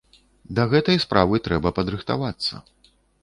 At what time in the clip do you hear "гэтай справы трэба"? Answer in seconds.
0.71-1.73